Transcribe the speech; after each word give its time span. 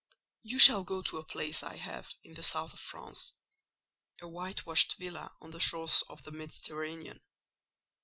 You 0.41 0.57
shall 0.57 0.83
go 0.83 1.03
to 1.03 1.19
a 1.19 1.23
place 1.23 1.61
I 1.61 1.75
have 1.75 2.11
in 2.23 2.33
the 2.33 2.41
south 2.41 2.73
of 2.73 2.79
France: 2.79 3.33
a 4.19 4.27
whitewashed 4.27 4.95
villa 4.97 5.31
on 5.41 5.51
the 5.51 5.59
shores 5.59 6.01
of 6.09 6.23
the 6.23 6.31
Mediterranean. 6.31 7.21